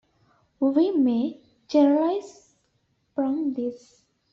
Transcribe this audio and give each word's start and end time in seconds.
We 0.59 0.89
may 0.89 1.39
generalize 1.67 2.55
from 3.13 3.53
this. 3.53 4.01